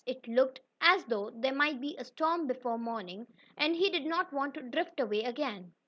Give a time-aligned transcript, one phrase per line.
[0.03, 4.33] It looked as though there might be a storm before morning, and he did not
[4.33, 5.73] want to drift away again.